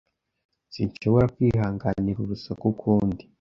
[0.73, 3.23] Sinshobora kwihanganira urusaku ukundi.